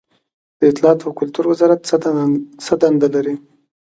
[0.59, 1.79] د اطلاعاتو او کلتور وزارت
[2.65, 3.35] څه دنده لري؟